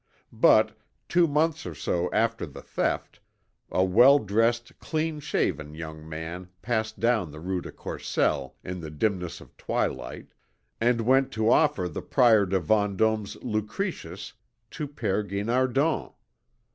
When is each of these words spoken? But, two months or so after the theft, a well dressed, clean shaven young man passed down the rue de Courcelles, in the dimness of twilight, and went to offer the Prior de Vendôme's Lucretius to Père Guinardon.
But, 0.33 0.75
two 1.07 1.27
months 1.27 1.63
or 1.67 1.75
so 1.75 2.09
after 2.11 2.47
the 2.47 2.63
theft, 2.63 3.19
a 3.69 3.83
well 3.83 4.17
dressed, 4.17 4.79
clean 4.79 5.19
shaven 5.19 5.75
young 5.75 6.09
man 6.09 6.49
passed 6.63 6.99
down 6.99 7.29
the 7.29 7.39
rue 7.39 7.61
de 7.61 7.71
Courcelles, 7.71 8.53
in 8.63 8.79
the 8.79 8.89
dimness 8.89 9.41
of 9.41 9.55
twilight, 9.57 10.29
and 10.79 11.01
went 11.01 11.31
to 11.33 11.51
offer 11.51 11.87
the 11.87 12.01
Prior 12.01 12.47
de 12.47 12.59
Vendôme's 12.59 13.35
Lucretius 13.43 14.33
to 14.71 14.87
Père 14.87 15.23
Guinardon. 15.23 16.09